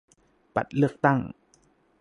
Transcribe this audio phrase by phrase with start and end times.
[0.55, 1.19] บัตรเลือกตั้ง